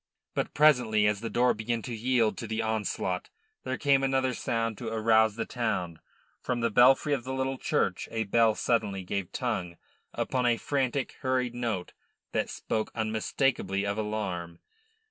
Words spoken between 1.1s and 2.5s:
the door began to yield to